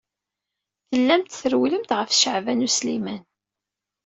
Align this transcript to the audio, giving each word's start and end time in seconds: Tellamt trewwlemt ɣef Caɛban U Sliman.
Tellamt 0.89 1.37
trewwlemt 1.39 1.91
ɣef 1.97 2.09
Caɛban 2.21 2.65
U 2.67 2.69
Sliman. 2.77 3.23